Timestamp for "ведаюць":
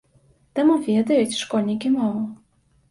0.87-1.39